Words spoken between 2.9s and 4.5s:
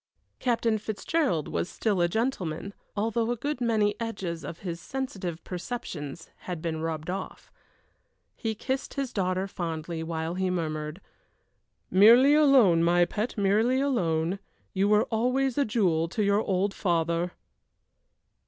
although a good many edges